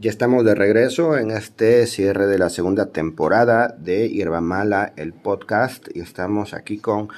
Ya 0.00 0.08
estamos 0.08 0.46
de 0.46 0.54
regreso 0.54 1.18
en 1.18 1.30
este 1.30 1.86
cierre 1.86 2.26
de 2.26 2.38
la 2.38 2.48
segunda 2.48 2.86
temporada 2.86 3.76
de 3.78 4.08
Hierba 4.08 4.40
Mala, 4.40 4.94
el 4.96 5.12
podcast, 5.12 5.88
y 5.94 6.00
estamos 6.00 6.54
aquí 6.54 6.78
con 6.78 7.10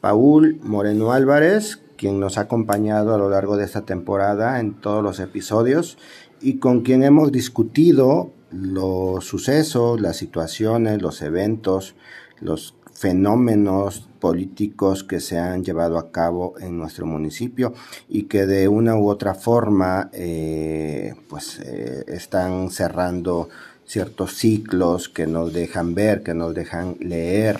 Paul 0.00 0.60
Moreno 0.62 1.10
Álvarez, 1.10 1.82
quien 1.96 2.20
nos 2.20 2.38
ha 2.38 2.42
acompañado 2.42 3.12
a 3.12 3.18
lo 3.18 3.28
largo 3.28 3.56
de 3.56 3.64
esta 3.64 3.84
temporada 3.84 4.60
en 4.60 4.74
todos 4.74 5.02
los 5.02 5.18
episodios 5.18 5.98
y 6.40 6.60
con 6.60 6.82
quien 6.82 7.02
hemos 7.02 7.32
discutido 7.32 8.30
los 8.52 9.24
sucesos, 9.24 10.00
las 10.00 10.16
situaciones, 10.16 11.02
los 11.02 11.22
eventos, 11.22 11.96
los 12.40 12.76
fenómenos 12.92 14.07
políticos 14.18 15.04
que 15.04 15.20
se 15.20 15.38
han 15.38 15.64
llevado 15.64 15.98
a 15.98 16.10
cabo 16.10 16.54
en 16.60 16.78
nuestro 16.78 17.06
municipio 17.06 17.72
y 18.08 18.24
que 18.24 18.46
de 18.46 18.68
una 18.68 18.96
u 18.96 19.08
otra 19.08 19.34
forma 19.34 20.10
eh, 20.12 21.14
pues 21.28 21.60
eh, 21.60 22.04
están 22.08 22.70
cerrando 22.70 23.48
ciertos 23.84 24.34
ciclos 24.34 25.08
que 25.08 25.26
nos 25.26 25.52
dejan 25.52 25.94
ver, 25.94 26.22
que 26.22 26.34
nos 26.34 26.54
dejan 26.54 26.96
leer 27.00 27.58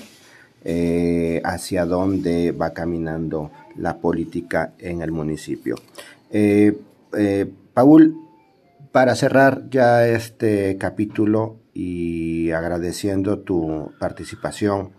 eh, 0.64 1.40
hacia 1.44 1.86
dónde 1.86 2.52
va 2.52 2.74
caminando 2.74 3.50
la 3.76 3.98
política 3.98 4.74
en 4.78 5.02
el 5.02 5.12
municipio. 5.12 5.76
Paul, 7.72 8.16
para 8.92 9.14
cerrar 9.14 9.70
ya 9.70 10.06
este 10.06 10.76
capítulo 10.78 11.56
y 11.72 12.50
agradeciendo 12.50 13.38
tu 13.38 13.92
participación, 14.00 14.90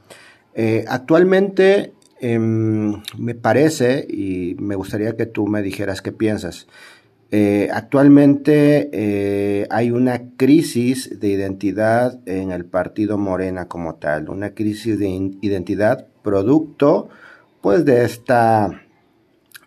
eh, 0.61 0.83
actualmente 0.89 1.93
em, 2.19 3.01
me 3.17 3.33
parece, 3.33 4.05
y 4.09 4.57
me 4.59 4.75
gustaría 4.75 5.15
que 5.15 5.25
tú 5.25 5.47
me 5.47 5.61
dijeras 5.61 6.01
qué 6.01 6.11
piensas, 6.11 6.67
eh, 7.31 7.69
actualmente 7.71 8.89
eh, 8.91 9.67
hay 9.69 9.91
una 9.91 10.35
crisis 10.35 11.17
de 11.17 11.29
identidad 11.29 12.19
en 12.25 12.51
el 12.51 12.65
partido 12.65 13.17
Morena 13.17 13.69
como 13.69 13.95
tal, 13.95 14.29
una 14.29 14.53
crisis 14.53 14.99
de 14.99 15.07
identidad 15.39 16.07
producto 16.23 17.07
pues 17.61 17.85
de 17.85 18.03
esta 18.03 18.81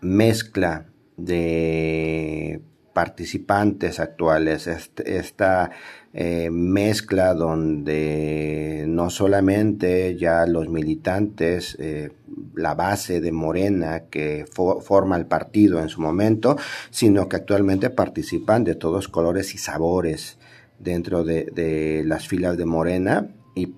mezcla 0.02 0.84
de 1.16 2.60
participantes 2.92 3.98
actuales, 3.98 4.66
este, 4.66 5.16
esta 5.16 5.70
eh, 6.14 6.50
mezcla 6.50 7.32
donde 7.32 8.84
no 8.86 9.08
solamente 9.08 10.14
ya 10.16 10.46
los 10.46 10.68
militantes, 10.68 11.74
eh, 11.80 12.10
la 12.54 12.74
base 12.74 13.22
de 13.22 13.32
Morena 13.32 14.04
que 14.10 14.44
forma 14.46 15.16
el 15.16 15.24
partido 15.24 15.80
en 15.80 15.88
su 15.88 16.02
momento, 16.02 16.56
sino 16.90 17.30
que 17.30 17.36
actualmente 17.36 17.88
participan 17.88 18.62
de 18.62 18.74
todos 18.74 19.08
colores 19.08 19.54
y 19.54 19.58
sabores 19.58 20.36
dentro 20.78 21.24
de, 21.24 22.02
las 22.04 22.28
filas 22.28 22.58
de 22.58 22.66
Morena 22.66 23.28
y, 23.54 23.72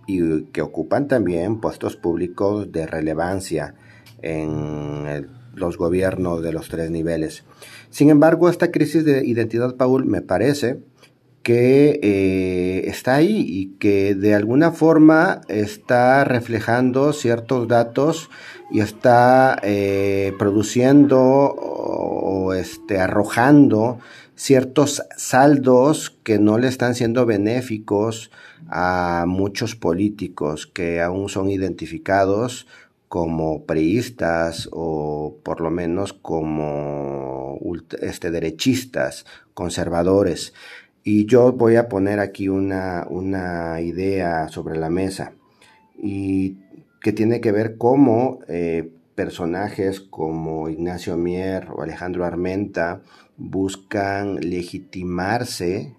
que 0.53 0.63
ocupan 0.63 1.07
también 1.07 1.61
puestos 1.61 1.97
públicos 1.97 2.73
de 2.73 2.87
relevancia 2.87 3.75
en 4.23 5.29
los 5.55 5.79
gobiernos 5.79 6.43
de 6.43 6.53
los 6.53 6.69
tres 6.69 6.91
niveles. 6.91 7.45
Sin 7.91 8.11
embargo, 8.11 8.49
esta 8.49 8.73
crisis 8.73 9.05
de 9.05 9.25
identidad, 9.25 9.77
Paul, 9.77 10.05
me 10.07 10.21
parece 10.21 10.81
que 11.45 12.01
eh, 12.03 12.89
está 12.89 13.17
ahí 13.17 13.45
y 13.47 13.67
que 13.79 14.15
de 14.15 14.35
alguna 14.35 14.73
forma 14.73 15.43
está 15.49 16.25
reflejando 16.25 17.13
ciertos 17.13 17.69
datos 17.69 18.31
y 18.71 18.81
está 18.81 19.59
eh, 19.63 20.33
produciendo 20.39 21.21
o, 21.21 22.55
este, 22.55 22.99
arrojando 22.99 23.99
ciertos 24.35 25.03
saldos 25.17 26.17
que 26.25 26.39
no 26.39 26.59
le 26.59 26.67
están 26.67 26.95
siendo 26.95 27.27
benéficos 27.27 28.31
a 28.69 29.25
muchos 29.29 29.77
políticos 29.77 30.67
que 30.67 31.03
aún 31.03 31.29
son 31.29 31.51
identificados 31.51 32.67
como 33.09 33.65
priistas 33.65 34.69
o 34.73 35.37
por 35.45 35.61
lo 35.61 35.71
menos 35.71 36.15
como 36.15 37.61
este, 38.01 38.31
derechistas, 38.31 39.27
conservadores. 39.53 40.55
Y 41.05 41.27
yo 41.27 41.53
voy 41.53 41.77
a 41.77 41.89
poner 41.89 42.19
aquí 42.19 42.49
una, 42.49 43.07
una 43.09 43.81
idea 43.81 44.49
sobre 44.49 44.79
la 44.79 44.91
mesa 44.91 45.35
y 45.97 46.57
que 47.03 47.13
tiene 47.13 47.41
que 47.41 47.53
ver 47.53 47.77
cómo 47.77 48.41
eh, 48.49 48.91
personajes 49.15 50.01
como 50.01 50.71
Ignacio 50.71 51.17
Mier 51.17 51.69
o 51.71 51.83
Alejandro 51.83 52.25
Armenta 52.25 53.03
buscan 53.37 54.37
legitimarse 54.41 55.93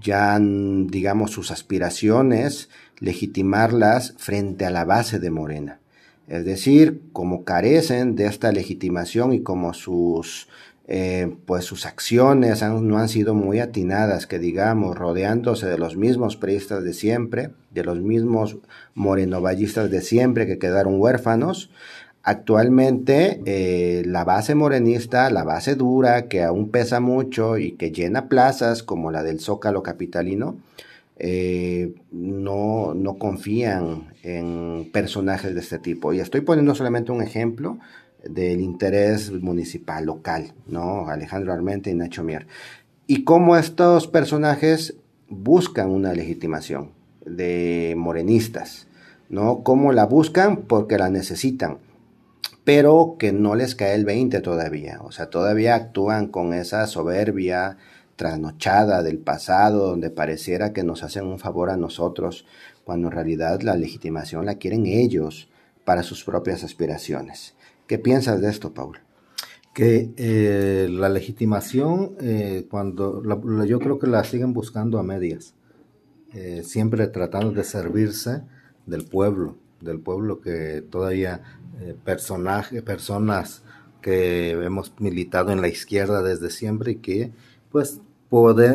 ya 0.00 0.38
digamos 0.40 1.30
sus 1.30 1.50
aspiraciones, 1.50 2.68
legitimarlas 2.98 4.14
frente 4.18 4.64
a 4.64 4.70
la 4.70 4.84
base 4.84 5.18
de 5.18 5.30
Morena. 5.30 5.80
Es 6.28 6.44
decir, 6.44 7.02
como 7.12 7.44
carecen 7.44 8.16
de 8.16 8.26
esta 8.26 8.50
legitimación 8.50 9.32
y 9.32 9.42
como 9.42 9.74
sus, 9.74 10.48
eh, 10.88 11.34
pues 11.46 11.64
sus 11.64 11.84
acciones 11.84 12.62
no 12.62 12.98
han 12.98 13.08
sido 13.08 13.34
muy 13.34 13.58
atinadas, 13.60 14.26
que 14.26 14.38
digamos, 14.38 14.96
rodeándose 14.96 15.66
de 15.66 15.78
los 15.78 15.96
mismos 15.96 16.36
priistas 16.36 16.84
de 16.84 16.92
siempre, 16.92 17.50
de 17.70 17.84
los 17.84 18.00
mismos 18.00 18.56
morenovallistas 18.94 19.90
de 19.90 20.00
siempre 20.00 20.46
que 20.46 20.58
quedaron 20.58 21.00
huérfanos, 21.00 21.70
Actualmente 22.28 23.40
eh, 23.46 24.02
la 24.04 24.24
base 24.24 24.56
morenista, 24.56 25.30
la 25.30 25.44
base 25.44 25.76
dura, 25.76 26.26
que 26.26 26.42
aún 26.42 26.72
pesa 26.72 26.98
mucho 26.98 27.56
y 27.56 27.76
que 27.76 27.92
llena 27.92 28.28
plazas 28.28 28.82
como 28.82 29.12
la 29.12 29.22
del 29.22 29.38
Zócalo 29.38 29.84
Capitalino, 29.84 30.56
eh, 31.20 31.94
no, 32.10 32.94
no 32.94 33.16
confían 33.16 34.08
en 34.24 34.90
personajes 34.92 35.54
de 35.54 35.60
este 35.60 35.78
tipo. 35.78 36.12
Y 36.12 36.18
estoy 36.18 36.40
poniendo 36.40 36.74
solamente 36.74 37.12
un 37.12 37.22
ejemplo 37.22 37.78
del 38.30 38.60
interés 38.60 39.32
municipal, 39.32 40.04
local, 40.04 40.52
¿no? 40.66 41.08
Alejandro 41.08 41.52
Armente 41.52 41.90
y 41.90 41.94
Nacho 41.94 42.24
Mier. 42.24 42.46
Y 43.06 43.24
cómo 43.24 43.56
estos 43.56 44.06
personajes 44.08 44.96
buscan 45.28 45.90
una 45.90 46.12
legitimación 46.12 46.92
de 47.24 47.94
morenistas, 47.96 48.88
¿no? 49.28 49.62
¿Cómo 49.62 49.92
la 49.92 50.06
buscan? 50.06 50.62
Porque 50.62 50.98
la 50.98 51.10
necesitan, 51.10 51.78
pero 52.64 53.16
que 53.18 53.32
no 53.32 53.54
les 53.54 53.74
cae 53.74 53.94
el 53.94 54.04
20 54.04 54.40
todavía, 54.40 55.00
o 55.02 55.12
sea, 55.12 55.30
todavía 55.30 55.74
actúan 55.74 56.28
con 56.28 56.52
esa 56.52 56.86
soberbia, 56.86 57.76
trasnochada 58.16 59.02
del 59.02 59.18
pasado, 59.18 59.88
donde 59.88 60.10
pareciera 60.10 60.72
que 60.72 60.82
nos 60.82 61.02
hacen 61.02 61.26
un 61.26 61.38
favor 61.38 61.70
a 61.70 61.76
nosotros, 61.76 62.46
cuando 62.84 63.08
en 63.08 63.12
realidad 63.12 63.60
la 63.62 63.76
legitimación 63.76 64.46
la 64.46 64.56
quieren 64.56 64.86
ellos 64.86 65.48
para 65.84 66.02
sus 66.02 66.24
propias 66.24 66.64
aspiraciones. 66.64 67.54
¿Qué 67.86 67.98
piensas 67.98 68.40
de 68.40 68.50
esto, 68.50 68.74
Paul? 68.74 68.98
Que 69.72 70.10
eh, 70.16 70.88
la 70.90 71.08
legitimación, 71.08 72.16
eh, 72.20 72.66
cuando 72.68 73.22
yo 73.64 73.78
creo 73.78 73.98
que 73.98 74.06
la 74.06 74.24
siguen 74.24 74.52
buscando 74.52 74.98
a 74.98 75.04
medias, 75.04 75.54
eh, 76.32 76.62
siempre 76.64 77.06
tratando 77.06 77.52
de 77.52 77.62
servirse 77.62 78.42
del 78.86 79.04
pueblo, 79.04 79.56
del 79.80 80.00
pueblo 80.00 80.40
que 80.40 80.82
todavía 80.82 81.42
personaje, 82.04 82.80
personas 82.80 83.62
que 84.00 84.52
hemos 84.52 84.98
militado 84.98 85.52
en 85.52 85.60
la 85.60 85.68
izquierda 85.68 86.22
desde 86.22 86.48
siempre 86.50 86.92
y 86.92 86.96
que 86.96 87.32
pues 87.70 88.00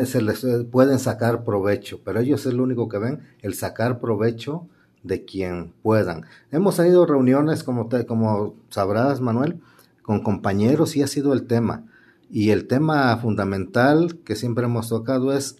se 0.06 0.22
les, 0.22 0.46
pueden 0.70 0.98
sacar 0.98 1.44
provecho, 1.44 2.00
pero 2.04 2.20
ellos 2.20 2.46
es 2.46 2.54
lo 2.54 2.62
único 2.62 2.88
que 2.88 2.98
ven, 2.98 3.20
el 3.42 3.54
sacar 3.54 4.00
provecho 4.00 4.68
de 5.02 5.24
quien 5.24 5.72
puedan. 5.82 6.26
Hemos 6.50 6.76
tenido 6.76 7.06
reuniones, 7.06 7.64
como, 7.64 7.88
te, 7.88 8.06
como 8.06 8.54
sabrás, 8.68 9.20
Manuel, 9.20 9.60
con 10.02 10.22
compañeros 10.22 10.96
y 10.96 11.02
ha 11.02 11.06
sido 11.06 11.32
el 11.32 11.46
tema. 11.46 11.84
Y 12.30 12.50
el 12.50 12.66
tema 12.66 13.16
fundamental 13.18 14.18
que 14.24 14.36
siempre 14.36 14.64
hemos 14.64 14.88
tocado 14.88 15.32
es 15.32 15.56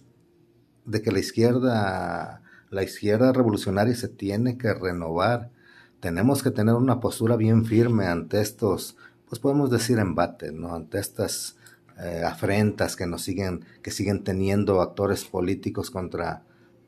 de 0.85 1.01
que 1.01 1.11
la 1.11 1.19
izquierda, 1.19 2.41
la 2.69 2.83
izquierda 2.83 3.31
revolucionaria 3.31 3.95
se 3.95 4.07
tiene 4.07 4.57
que 4.57 4.73
renovar. 4.73 5.51
Tenemos 5.99 6.43
que 6.43 6.51
tener 6.51 6.75
una 6.75 6.99
postura 6.99 7.35
bien 7.35 7.65
firme 7.65 8.07
ante 8.07 8.41
estos, 8.41 8.97
pues 9.29 9.39
podemos 9.39 9.69
decir 9.69 9.99
embates, 9.99 10.51
¿no? 10.51 10.73
Ante 10.73 10.99
estas 10.99 11.55
eh, 11.99 12.23
afrentas 12.25 12.95
que 12.95 13.05
nos 13.05 13.21
siguen, 13.21 13.65
que 13.81 13.91
siguen 13.91 14.23
teniendo 14.23 14.81
actores 14.81 15.25
políticos 15.25 15.91
contra, 15.91 16.43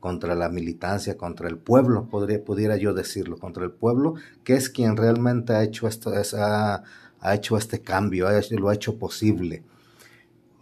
contra 0.06 0.36
la 0.36 0.48
militancia, 0.48 1.16
contra 1.16 1.48
el 1.48 1.58
pueblo, 1.58 2.08
podría, 2.08 2.44
pudiera 2.44 2.76
yo 2.76 2.94
decirlo, 2.94 3.38
contra 3.38 3.64
el 3.64 3.72
pueblo, 3.72 4.14
que 4.44 4.54
es 4.54 4.70
quien 4.70 4.96
realmente 4.96 5.52
ha 5.52 5.64
hecho 5.64 5.88
esto, 5.88 6.12
ha, 6.38 6.84
ha 7.18 7.34
hecho 7.34 7.56
este 7.56 7.80
cambio, 7.80 8.28
lo 8.50 8.68
ha 8.68 8.74
hecho 8.74 9.00
posible. 9.00 9.64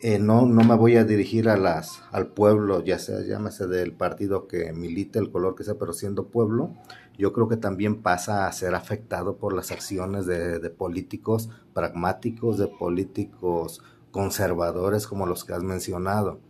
Eh, 0.00 0.18
no, 0.18 0.46
no 0.46 0.64
me 0.64 0.74
voy 0.76 0.96
a 0.96 1.04
dirigir 1.04 1.50
a 1.50 1.58
las, 1.58 2.00
al 2.10 2.28
pueblo, 2.28 2.82
ya 2.82 2.98
sea, 2.98 3.20
llámese 3.20 3.66
del 3.66 3.92
partido 3.92 4.48
que 4.48 4.72
milite, 4.72 5.18
el 5.18 5.30
color 5.30 5.54
que 5.54 5.64
sea, 5.64 5.74
pero 5.74 5.92
siendo 5.92 6.28
pueblo, 6.28 6.72
yo 7.18 7.34
creo 7.34 7.46
que 7.46 7.58
también 7.58 8.00
pasa 8.00 8.46
a 8.46 8.52
ser 8.52 8.74
afectado 8.74 9.36
por 9.36 9.52
las 9.52 9.72
acciones 9.72 10.24
de 10.24 10.70
políticos 10.70 11.50
pragmáticos, 11.74 12.56
de 12.56 12.68
políticos 12.68 13.82
conservadores 14.10 15.06
como 15.06 15.26
los 15.26 15.44
que 15.44 15.52
has 15.52 15.62
mencionado. 15.62 16.40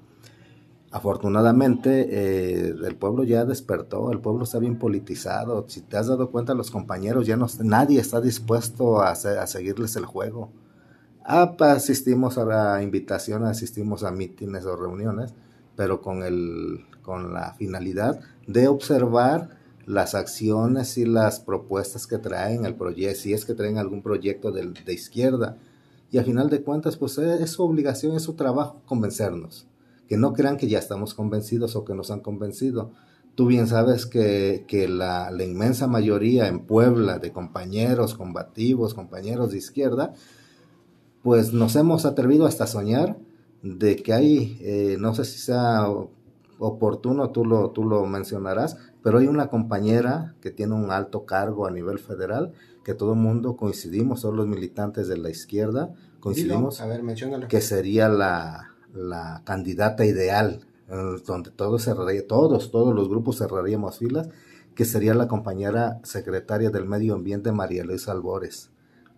Afortunadamente 0.95 2.07
eh, 2.09 2.69
el 2.69 2.95
pueblo 2.95 3.25
ya 3.25 3.45
despertó, 3.45 4.13
el 4.13 4.21
pueblo 4.21 4.45
está 4.45 4.61
bien 4.61 4.79
politizado. 4.79 5.65
Si 5.67 5.81
te 5.81 5.97
has 5.97 6.07
dado 6.07 6.31
cuenta, 6.31 6.55
los 6.55 6.71
compañeros 6.71 7.27
ya 7.27 7.37
no, 7.37 7.49
nadie 7.65 7.99
está 7.99 8.21
dispuesto 8.21 9.03
a, 9.03 9.11
a 9.11 9.47
seguirles 9.49 9.97
el 9.97 10.07
juego. 10.07 10.53
Ah, 11.25 11.57
asistimos 11.59 12.39
a 12.39 12.45
la 12.45 12.81
invitación, 12.81 13.43
asistimos 13.45 14.05
a 14.05 14.13
mítines 14.13 14.67
o 14.67 14.77
reuniones, 14.77 15.35
pero 15.75 16.01
con, 16.01 16.23
el, 16.23 16.87
con 17.03 17.35
la 17.35 17.55
finalidad 17.55 18.21
de 18.47 18.69
observar 18.69 19.49
las 19.87 20.15
acciones 20.15 20.97
y 20.97 21.07
las 21.07 21.41
propuestas 21.41 22.07
que 22.07 22.19
traen 22.19 22.67
el 22.67 22.77
proyecto, 22.77 23.21
si 23.21 23.33
es 23.33 23.45
que 23.45 23.55
traen 23.55 23.79
algún 23.79 24.01
proyecto 24.01 24.53
de, 24.53 24.73
de 24.87 24.95
izquierda. 24.95 25.57
Y 26.13 26.19
al 26.19 26.25
final 26.25 26.51
de 26.51 26.63
cuentas, 26.63 26.97
pues 26.97 27.19
es 27.19 27.51
su 27.51 27.65
obligación, 27.65 28.15
es 28.15 28.23
su 28.23 28.35
trabajo 28.35 28.81
convencernos 28.87 29.67
que 30.09 30.17
no 30.17 30.33
crean 30.33 30.57
que 30.57 30.69
ya 30.69 30.79
estamos 30.79 31.15
convencidos 31.15 31.77
o 31.77 31.85
que 31.85 31.95
nos 31.95 32.11
han 32.11 32.21
convencido. 32.21 32.93
Tú 33.35 33.47
bien 33.47 33.67
sabes 33.67 34.07
que, 34.07 34.87
la, 34.89 35.31
inmensa 35.43 35.87
mayoría 35.87 36.47
en 36.47 36.61
Puebla 36.61 37.19
de 37.19 37.33
compañeros 37.33 38.15
combativos, 38.15 38.95
compañeros 38.95 39.51
de 39.51 39.59
izquierda, 39.59 40.13
pues 41.23 41.53
nos 41.53 41.75
hemos 41.75 42.05
atrevido 42.05 42.47
hasta 42.47 42.65
a 42.65 42.69
soñar 42.69 43.17
de 43.63 43.97
que 43.97 44.13
hay, 44.13 44.59
eh, 44.61 44.97
no 45.01 45.15
sé 45.15 45.25
si 45.25 45.39
sea 45.39 45.89
oportuno, 46.59 47.31
tú 47.31 47.45
lo, 47.45 47.71
tú 47.71 47.85
lo 47.85 48.07
mencionarás, 48.07 48.77
pero 49.03 49.19
hay 49.19 49.27
una 49.27 49.49
compañera 49.49 50.35
que 50.41 50.51
tiene 50.51 50.75
un 50.75 50.91
alto 50.91 51.25
cargo 51.25 51.67
a 51.67 51.71
nivel 51.71 51.99
federal, 51.99 52.53
que 52.85 52.95
todo 52.95 53.15
el 53.15 53.19
mundo 53.19 53.57
coincidimos, 53.57 54.21
todos 54.21 54.35
los 54.35 54.47
militantes 54.47 55.09
de 55.09 55.17
la 55.17 55.31
izquierda 55.31 55.95
coincidimos, 56.21 56.81
a 56.81 56.87
ver, 56.87 57.03
que 57.49 57.61
sería 57.61 58.09
la, 58.09 58.74
la 58.95 59.43
candidata 59.45 60.05
ideal, 60.05 60.67
donde 61.27 61.51
todos 61.51 61.83
cerraría, 61.85 62.27
todos, 62.27 62.71
todos 62.71 62.95
los 62.95 63.09
grupos 63.09 63.39
cerraríamos 63.39 63.99
filas, 63.99 64.29
que 64.75 64.85
sería 64.85 65.15
la 65.15 65.29
compañera 65.29 66.01
secretaria 66.03 66.71
del 66.71 66.87
Medio 66.87 67.15
Ambiente 67.15 67.53
María 67.53 67.85
Luisa 67.85 68.13
Albores. 68.13 68.71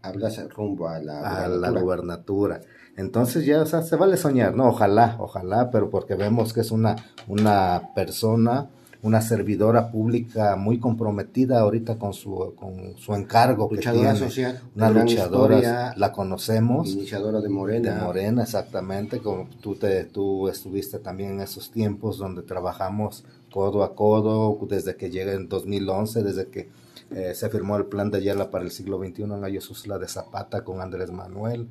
Hablas 0.03 0.39
rumbo 0.51 0.89
a 0.89 0.99
la, 0.99 1.45
a 1.45 1.49
la 1.49 1.71
gubernatura. 1.71 2.61
Entonces 2.97 3.45
ya, 3.45 3.61
o 3.61 3.67
sea, 3.67 3.83
se 3.83 3.97
vale 3.97 4.17
soñar, 4.17 4.55
¿no? 4.55 4.69
Ojalá, 4.69 5.17
ojalá, 5.19 5.71
pero 5.71 5.91
porque 5.91 6.15
vemos 6.15 6.53
que 6.53 6.61
es 6.61 6.71
una, 6.71 6.97
una 7.27 7.91
persona 7.95 8.71
una 9.03 9.21
servidora 9.21 9.91
pública 9.91 10.57
muy 10.57 10.79
comprometida 10.79 11.61
ahorita 11.61 11.99
con 11.99 12.13
su, 12.13 12.55
con 12.57 12.97
su 12.97 13.15
encargo. 13.15 13.69
Luchadora 13.71 14.13
que 14.13 14.19
social. 14.19 14.61
Una 14.75 14.91
luchadora, 14.91 15.95
la 15.97 16.13
conocemos. 16.13 16.89
Iniciadora 16.89 17.41
de 17.41 17.49
Morena. 17.49 17.95
De 17.95 18.01
Morena, 18.01 18.43
exactamente, 18.43 19.21
como 19.21 19.49
tú, 19.61 19.75
te, 19.75 20.05
tú 20.05 20.49
estuviste 20.49 20.99
también 20.99 21.33
en 21.33 21.41
esos 21.41 21.71
tiempos 21.71 22.19
donde 22.19 22.43
trabajamos 22.43 23.25
codo 23.53 23.83
a 23.85 23.95
codo 23.95 24.59
desde 24.69 24.97
que 24.97 25.11
llega 25.11 25.33
en 25.33 25.49
2011, 25.49 26.23
desde 26.23 26.49
que 26.49 26.69
eh, 27.11 27.35
se 27.35 27.49
firmó 27.49 27.77
el 27.77 27.87
plan 27.87 28.11
de 28.11 28.19
Ayala 28.19 28.51
para 28.51 28.65
el 28.65 28.71
siglo 28.71 28.99
XXI 28.99 29.23
en 29.23 29.41
la 29.41 29.49
Yosusla 29.49 29.99
de 29.99 30.09
Zapata 30.09 30.65
con 30.65 30.81
Andrés 30.81 31.13
Manuel. 31.13 31.69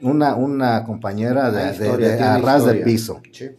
una, 0.00 0.36
una 0.36 0.84
compañera 0.84 1.50
de, 1.50 1.72
de, 1.76 1.96
de, 1.96 2.38
ras 2.38 2.64
del 2.64 2.82
piso. 2.82 3.20
Sí. 3.32 3.50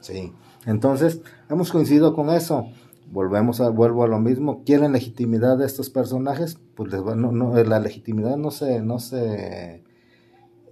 Sí. 0.00 0.32
Entonces, 0.66 1.20
hemos 1.50 1.70
coincidido 1.72 2.14
con 2.14 2.30
eso. 2.30 2.66
Volvemos 3.10 3.60
a, 3.60 3.68
vuelvo 3.68 4.04
a 4.04 4.08
lo 4.08 4.18
mismo. 4.18 4.62
¿Quieren 4.64 4.92
legitimidad 4.92 5.58
de 5.58 5.66
estos 5.66 5.90
personajes? 5.90 6.58
Pues 6.74 6.92
les 6.92 7.02
no, 7.02 7.62
la 7.64 7.78
legitimidad 7.80 8.36
no 8.36 8.50
se, 8.50 8.80
no 8.80 8.98
se 8.98 9.82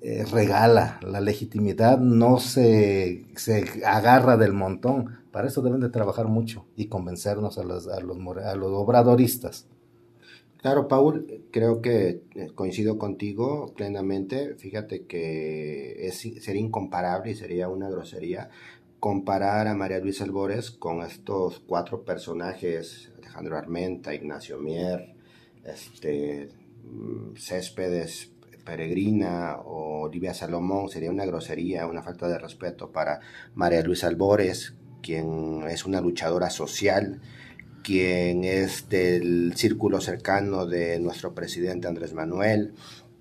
eh, 0.02 0.24
regala. 0.30 1.00
La 1.02 1.20
legitimidad 1.20 1.98
no 1.98 2.38
se, 2.38 3.26
se 3.36 3.84
agarra 3.84 4.36
del 4.36 4.52
montón. 4.52 5.18
Para 5.30 5.48
eso 5.48 5.62
deben 5.62 5.80
de 5.80 5.90
trabajar 5.90 6.28
mucho 6.28 6.64
y 6.76 6.86
convencernos 6.86 7.58
a 7.58 7.64
los, 7.64 7.88
a 7.88 8.00
los, 8.00 8.18
a 8.18 8.54
los 8.54 8.70
obradoristas. 8.72 9.66
Claro, 10.56 10.88
Paul, 10.88 11.26
creo 11.50 11.80
que 11.80 12.22
eh, 12.34 12.50
coincido 12.54 12.98
contigo 12.98 13.72
plenamente. 13.74 14.54
Fíjate 14.56 15.06
que 15.06 16.06
es, 16.06 16.18
sería 16.18 16.60
incomparable 16.60 17.30
y 17.30 17.34
sería 17.34 17.68
una 17.68 17.88
grosería 17.88 18.50
comparar 19.00 19.66
a 19.66 19.74
María 19.74 19.98
Luisa 19.98 20.24
Albores 20.24 20.70
con 20.70 21.02
estos 21.02 21.60
cuatro 21.60 22.04
personajes, 22.04 23.10
Alejandro 23.18 23.56
Armenta, 23.56 24.14
Ignacio 24.14 24.58
Mier, 24.58 25.14
este, 25.64 26.50
mm, 26.84 27.34
Céspedes 27.36 28.30
Peregrina 28.64 29.56
o 29.64 30.02
Olivia 30.02 30.34
Salomón, 30.34 30.90
sería 30.90 31.10
una 31.10 31.24
grosería, 31.24 31.86
una 31.86 32.02
falta 32.02 32.28
de 32.28 32.38
respeto 32.38 32.92
para 32.92 33.20
María 33.54 33.82
Luisa 33.82 34.06
Albores, 34.06 34.74
quien 35.02 35.62
es 35.68 35.86
una 35.86 36.02
luchadora 36.02 36.50
social, 36.50 37.22
quien 37.82 38.44
es 38.44 38.90
del 38.90 39.54
círculo 39.56 40.02
cercano 40.02 40.66
de 40.66 41.00
nuestro 41.00 41.34
presidente 41.34 41.88
Andrés 41.88 42.12
Manuel, 42.12 42.74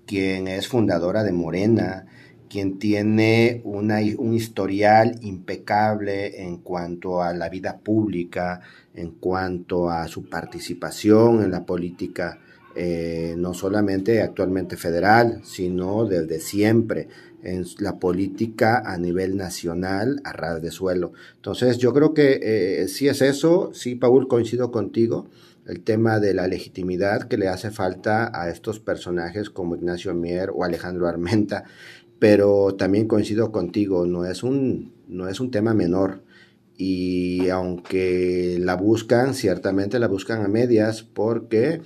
quien 0.04 0.46
es 0.46 0.68
fundadora 0.68 1.24
de 1.24 1.32
Morena, 1.32 2.06
quien 2.50 2.78
tiene 2.78 3.62
una, 3.64 4.00
un 4.18 4.34
historial 4.34 5.18
impecable 5.22 6.42
en 6.42 6.58
cuanto 6.58 7.22
a 7.22 7.32
la 7.32 7.48
vida 7.48 7.78
pública, 7.78 8.60
en 8.92 9.12
cuanto 9.12 9.88
a 9.88 10.08
su 10.08 10.28
participación 10.28 11.42
en 11.42 11.52
la 11.52 11.64
política, 11.64 12.40
eh, 12.74 13.34
no 13.38 13.54
solamente 13.54 14.20
actualmente 14.20 14.76
federal, 14.76 15.40
sino 15.44 16.04
desde 16.06 16.40
siempre 16.40 17.08
en 17.42 17.64
la 17.78 17.98
política 17.98 18.82
a 18.84 18.98
nivel 18.98 19.36
nacional 19.36 20.20
a 20.24 20.32
ras 20.32 20.60
de 20.60 20.70
suelo. 20.72 21.12
Entonces 21.36 21.78
yo 21.78 21.94
creo 21.94 22.12
que 22.12 22.40
eh, 22.42 22.88
si 22.88 23.08
es 23.08 23.22
eso, 23.22 23.70
sí, 23.72 23.94
Paul, 23.94 24.28
coincido 24.28 24.70
contigo, 24.70 25.28
el 25.66 25.82
tema 25.82 26.18
de 26.18 26.34
la 26.34 26.48
legitimidad 26.48 27.28
que 27.28 27.36
le 27.36 27.48
hace 27.48 27.70
falta 27.70 28.30
a 28.34 28.48
estos 28.50 28.80
personajes 28.80 29.50
como 29.50 29.76
Ignacio 29.76 30.14
Mier 30.14 30.50
o 30.52 30.64
Alejandro 30.64 31.06
Armenta, 31.06 31.64
pero 32.20 32.74
también 32.76 33.08
coincido 33.08 33.50
contigo, 33.50 34.06
no 34.06 34.26
es 34.26 34.44
un, 34.44 34.92
no 35.08 35.26
es 35.26 35.40
un 35.40 35.50
tema 35.50 35.74
menor. 35.74 36.22
Y 36.76 37.48
aunque 37.48 38.58
la 38.60 38.76
buscan, 38.76 39.34
ciertamente 39.34 39.98
la 39.98 40.06
buscan 40.06 40.44
a 40.44 40.48
medias 40.48 41.02
porque 41.02 41.80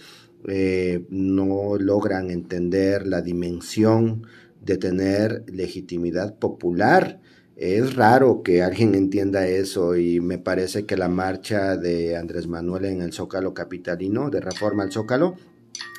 eh, 0.46 1.06
no 1.08 1.76
logran 1.78 2.30
entender 2.30 3.06
la 3.06 3.22
dimensión 3.22 4.26
de 4.60 4.76
tener 4.76 5.44
legitimidad 5.48 6.36
popular. 6.36 7.20
Es 7.56 7.94
raro 7.94 8.42
que 8.42 8.62
alguien 8.62 8.96
entienda 8.96 9.46
eso 9.46 9.96
y 9.96 10.20
me 10.20 10.38
parece 10.38 10.84
que 10.84 10.96
la 10.96 11.08
marcha 11.08 11.76
de 11.76 12.16
Andrés 12.16 12.48
Manuel 12.48 12.86
en 12.86 13.02
el 13.02 13.12
Zócalo 13.12 13.54
Capitalino, 13.54 14.30
de 14.30 14.40
reforma 14.40 14.82
al 14.82 14.90
Zócalo, 14.90 15.36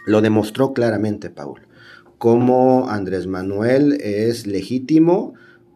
lo 0.06 0.22
demostró 0.22 0.74
claramente, 0.74 1.30
Paul 1.30 1.65
cómo 2.26 2.90
Andrés 2.90 3.28
Manuel 3.28 4.02
es 4.02 4.48
legítimo 4.48 5.36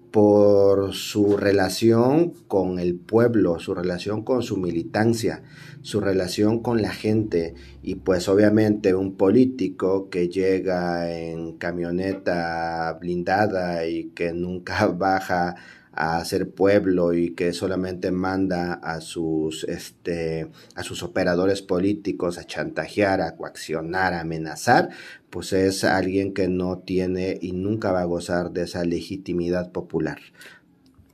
por 0.09 0.95
su 0.95 1.37
relación 1.37 2.33
con 2.47 2.79
el 2.79 2.95
pueblo, 2.95 3.59
su 3.59 3.75
relación 3.75 4.23
con 4.23 4.41
su 4.41 4.57
militancia, 4.57 5.43
su 5.83 6.01
relación 6.01 6.63
con 6.63 6.81
la 6.81 6.89
gente. 6.89 7.53
Y 7.83 7.97
pues 7.97 8.27
obviamente 8.27 8.95
un 8.95 9.15
político 9.15 10.09
que 10.09 10.27
llega 10.27 11.13
en 11.15 11.59
camioneta 11.59 12.97
blindada 12.99 13.85
y 13.85 14.05
que 14.15 14.33
nunca 14.33 14.87
baja 14.97 15.55
a 15.93 16.17
hacer 16.17 16.51
pueblo 16.51 17.13
y 17.13 17.31
que 17.31 17.53
solamente 17.53 18.11
manda 18.11 18.73
a 18.73 19.01
sus 19.01 19.63
este 19.65 20.49
a 20.75 20.83
sus 20.83 21.03
operadores 21.03 21.61
políticos 21.61 22.37
a 22.37 22.45
chantajear, 22.45 23.21
a 23.21 23.35
coaccionar, 23.35 24.13
a 24.13 24.21
amenazar, 24.21 24.89
pues 25.29 25.53
es 25.53 25.83
alguien 25.83 26.33
que 26.33 26.47
no 26.47 26.79
tiene 26.79 27.37
y 27.41 27.51
nunca 27.53 27.91
va 27.91 28.01
a 28.01 28.05
gozar 28.05 28.51
de 28.51 28.63
esa 28.63 28.83
legitimidad 28.83 29.71
popular. 29.71 30.19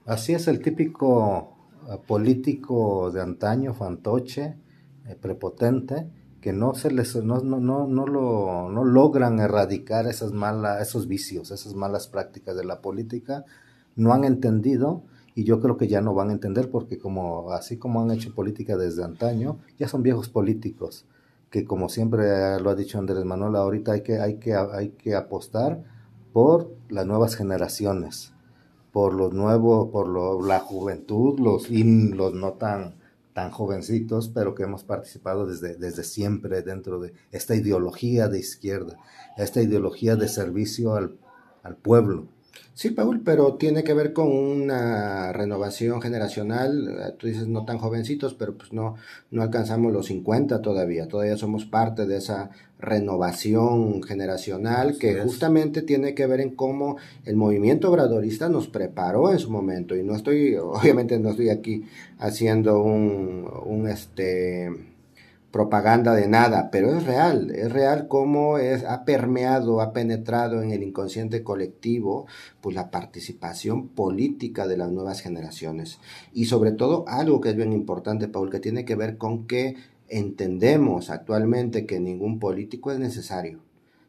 Así 0.05 0.33
es 0.33 0.47
el 0.47 0.61
típico 0.61 1.55
eh, 1.89 1.97
político 2.05 3.11
de 3.11 3.21
antaño, 3.21 3.73
fantoche, 3.73 4.55
eh, 5.07 5.15
prepotente, 5.19 6.07
que 6.41 6.53
no 6.53 6.75
se 6.75 6.91
les 6.91 7.15
no, 7.15 7.39
no, 7.39 7.59
no, 7.59 7.87
no, 7.87 8.05
lo, 8.05 8.69
no 8.69 8.83
logran 8.83 9.39
erradicar 9.39 10.05
esas 10.05 10.31
malas, 10.31 10.79
esos 10.87 11.07
vicios, 11.07 11.49
esas 11.49 11.73
malas 11.73 12.07
prácticas 12.07 12.55
de 12.55 12.65
la 12.65 12.81
política, 12.81 13.45
no 13.95 14.13
han 14.13 14.23
entendido 14.23 15.03
y 15.35 15.43
yo 15.43 15.59
creo 15.59 15.77
que 15.77 15.87
ya 15.87 16.01
no 16.01 16.13
van 16.13 16.29
a 16.29 16.33
entender 16.33 16.69
porque 16.69 16.97
como 16.97 17.51
así 17.51 17.77
como 17.77 18.01
han 18.01 18.11
hecho 18.11 18.33
política 18.33 18.77
desde 18.77 19.03
antaño, 19.03 19.57
ya 19.77 19.87
son 19.87 20.03
viejos 20.03 20.29
políticos 20.29 21.05
que 21.55 21.63
como 21.63 21.87
siempre 21.87 22.59
lo 22.59 22.69
ha 22.69 22.75
dicho 22.75 22.99
Andrés 22.99 23.23
Manuel, 23.23 23.55
ahorita 23.55 23.93
hay 23.93 24.01
que, 24.01 24.19
hay 24.19 24.35
que, 24.39 24.53
hay 24.55 24.89
que 24.89 25.15
apostar 25.15 25.83
por 26.33 26.75
las 26.89 27.05
nuevas 27.05 27.35
generaciones, 27.35 28.33
por 28.91 29.13
los 29.13 29.31
nuevos, 29.31 29.89
por 29.89 30.43
la 30.45 30.59
juventud, 30.59 31.39
los, 31.39 31.69
los 31.69 32.33
no 32.33 32.53
tan, 32.55 32.95
tan 33.31 33.51
jovencitos, 33.51 34.27
pero 34.27 34.53
que 34.53 34.63
hemos 34.63 34.83
participado 34.83 35.45
desde, 35.45 35.77
desde 35.77 36.03
siempre 36.03 36.61
dentro 36.61 36.99
de 36.99 37.13
esta 37.31 37.55
ideología 37.55 38.27
de 38.27 38.39
izquierda, 38.39 38.97
esta 39.37 39.61
ideología 39.61 40.17
de 40.17 40.27
servicio 40.27 40.95
al, 40.95 41.17
al 41.63 41.77
pueblo. 41.77 42.27
Sí, 42.73 42.89
Paul, 42.89 43.21
pero 43.23 43.55
tiene 43.55 43.85
que 43.85 43.93
ver 43.93 44.11
con 44.11 44.29
una 44.31 45.31
renovación 45.31 46.01
generacional. 46.01 46.89
Eh, 46.89 47.13
tú 47.17 47.27
dices 47.27 47.47
no 47.47 47.63
tan 47.63 47.77
jovencitos, 47.77 48.33
pero 48.33 48.57
pues 48.57 48.73
no, 48.73 48.95
no 49.31 49.43
alcanzamos 49.43 49.93
los 49.93 50.07
50 50.07 50.61
todavía. 50.61 51.07
Todavía 51.07 51.37
somos 51.37 51.65
parte 51.65 52.05
de 52.05 52.17
esa 52.17 52.49
renovación 52.77 54.03
generacional 54.03 54.97
que 54.97 55.15
justamente 55.21 55.83
tiene 55.83 56.13
que 56.13 56.27
ver 56.27 56.41
en 56.41 56.53
cómo 56.53 56.97
el 57.23 57.37
movimiento 57.37 57.89
obradorista 57.89 58.49
nos 58.49 58.67
preparó 58.67 59.31
en 59.31 59.39
su 59.39 59.49
momento. 59.49 59.95
Y 59.95 60.03
no 60.03 60.13
estoy, 60.13 60.55
obviamente 60.61 61.17
no 61.17 61.29
estoy 61.29 61.49
aquí 61.49 61.85
haciendo 62.19 62.81
un, 62.81 63.49
un 63.65 63.87
este 63.87 64.94
propaganda 65.55 66.13
de 66.13 66.27
nada, 66.27 66.69
pero 66.69 66.97
es 66.97 67.05
real, 67.05 67.49
es 67.55 67.71
real 67.71 68.09
cómo 68.09 68.57
es, 68.57 68.83
ha 68.83 69.05
permeado, 69.05 69.79
ha 69.79 69.93
penetrado 69.93 70.61
en 70.61 70.71
el 70.71 70.83
inconsciente 70.83 71.43
colectivo, 71.43 72.27
pues 72.59 72.75
la 72.75 72.91
participación 72.91 73.87
política 73.87 74.67
de 74.67 74.75
las 74.75 74.91
nuevas 74.91 75.21
generaciones. 75.21 75.99
Y 76.33 76.47
sobre 76.47 76.73
todo 76.73 77.05
algo 77.07 77.39
que 77.39 77.51
es 77.51 77.55
bien 77.55 77.71
importante, 77.71 78.27
Paul, 78.27 78.49
que 78.49 78.59
tiene 78.59 78.83
que 78.83 78.97
ver 78.97 79.17
con 79.17 79.47
que 79.47 79.77
entendemos 80.09 81.09
actualmente 81.09 81.85
que 81.85 82.01
ningún 82.01 82.37
político 82.37 82.91
es 82.91 82.99
necesario, 82.99 83.61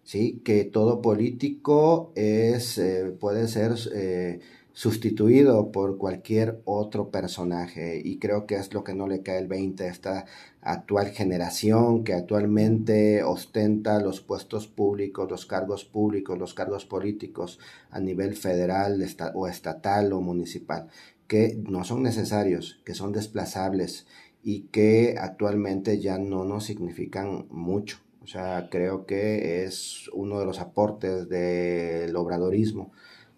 ¿sí? 0.02 0.40
Que 0.44 0.64
todo 0.64 1.00
político 1.00 2.10
es, 2.16 2.76
eh, 2.78 3.14
puede 3.20 3.46
ser... 3.46 3.76
Eh, 3.94 4.40
sustituido 4.76 5.72
por 5.72 5.96
cualquier 5.96 6.60
otro 6.66 7.10
personaje 7.10 7.98
y 8.04 8.18
creo 8.18 8.44
que 8.44 8.56
es 8.56 8.74
lo 8.74 8.84
que 8.84 8.92
no 8.92 9.08
le 9.08 9.22
cae 9.22 9.38
el 9.38 9.48
20 9.48 9.84
a 9.84 9.90
esta 9.90 10.26
actual 10.60 11.12
generación 11.12 12.04
que 12.04 12.12
actualmente 12.12 13.22
ostenta 13.22 14.02
los 14.02 14.20
puestos 14.20 14.66
públicos, 14.66 15.30
los 15.30 15.46
cargos 15.46 15.86
públicos, 15.86 16.38
los 16.38 16.52
cargos 16.52 16.84
políticos 16.84 17.58
a 17.90 18.00
nivel 18.00 18.36
federal 18.36 19.02
o 19.32 19.48
estatal 19.48 20.12
o 20.12 20.20
municipal, 20.20 20.88
que 21.26 21.58
no 21.66 21.82
son 21.84 22.02
necesarios, 22.02 22.82
que 22.84 22.92
son 22.92 23.12
desplazables 23.12 24.06
y 24.42 24.64
que 24.64 25.14
actualmente 25.18 26.00
ya 26.00 26.18
no 26.18 26.44
nos 26.44 26.64
significan 26.64 27.46
mucho. 27.48 28.00
O 28.22 28.26
sea, 28.26 28.68
creo 28.70 29.06
que 29.06 29.64
es 29.64 30.10
uno 30.12 30.38
de 30.38 30.44
los 30.44 30.60
aportes 30.60 31.30
del 31.30 32.14
obradorismo 32.14 32.92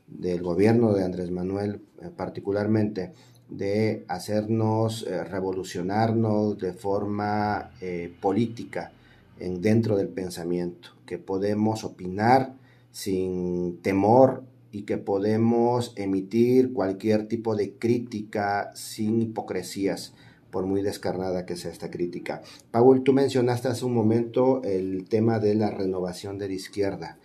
del 0.09 0.43
gobierno 0.43 0.93
de 0.93 1.05
Andrés 1.05 1.31
Manuel 1.31 1.83
eh, 2.00 2.11
particularmente, 2.15 3.12
de 3.49 4.05
hacernos 4.09 5.07
eh, 5.07 5.25
revolucionarnos 5.25 6.59
de 6.59 6.73
forma 6.73 7.71
eh, 7.81 8.12
política 8.21 8.93
en, 9.38 9.61
dentro 9.62 9.97
del 9.97 10.09
pensamiento, 10.09 10.91
que 11.07 11.19
podemos 11.19 11.85
opinar 11.85 12.55
sin 12.91 13.79
temor 13.83 14.45
y 14.71 14.83
que 14.83 14.99
podemos 14.99 15.93
emitir 15.97 16.73
cualquier 16.73 17.27
tipo 17.27 17.57
de 17.57 17.73
crítica 17.73 18.71
sin 18.75 19.23
hipocresías, 19.23 20.15
por 20.50 20.67
muy 20.67 20.83
descarnada 20.83 21.47
que 21.47 21.57
sea 21.57 21.71
esta 21.71 21.91
crítica. 21.91 22.43
Paul, 22.71 23.03
tú 23.03 23.12
mencionaste 23.12 23.69
hace 23.69 23.85
un 23.85 23.95
momento 23.95 24.62
el 24.62 25.07
tema 25.09 25.38
de 25.38 25.55
la 25.55 25.71
renovación 25.71 26.38
de 26.38 26.49
la 26.49 26.55
izquierda. 26.55 27.19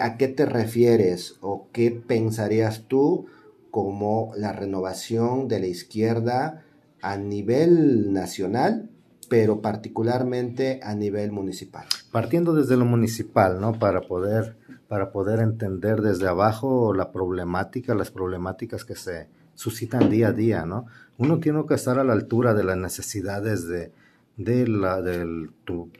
¿A 0.00 0.16
qué 0.16 0.28
te 0.28 0.46
refieres 0.46 1.36
o 1.40 1.68
qué 1.72 1.90
pensarías 1.90 2.84
tú 2.88 3.26
como 3.70 4.32
la 4.36 4.52
renovación 4.52 5.48
de 5.48 5.60
la 5.60 5.66
izquierda 5.66 6.64
a 7.02 7.16
nivel 7.16 8.12
nacional, 8.12 8.90
pero 9.28 9.60
particularmente 9.60 10.80
a 10.82 10.94
nivel 10.94 11.30
municipal? 11.30 11.86
Partiendo 12.10 12.52
desde 12.54 12.76
lo 12.76 12.84
municipal, 12.84 13.60
¿no? 13.60 13.78
Para 13.78 14.00
poder, 14.00 14.56
para 14.88 15.12
poder 15.12 15.40
entender 15.40 16.00
desde 16.00 16.26
abajo 16.26 16.92
la 16.92 17.12
problemática, 17.12 17.94
las 17.94 18.10
problemáticas 18.10 18.84
que 18.84 18.96
se 18.96 19.28
suscitan 19.54 20.10
día 20.10 20.28
a 20.28 20.32
día, 20.32 20.66
¿no? 20.66 20.86
Uno 21.16 21.38
tiene 21.38 21.64
que 21.66 21.74
estar 21.74 21.98
a 21.98 22.04
la 22.04 22.12
altura 22.12 22.54
de 22.54 22.64
las 22.64 22.76
necesidades 22.76 23.68
de, 23.68 23.92
de 24.36 24.68
la, 24.68 25.00
del 25.00 25.50
tu, 25.64 25.90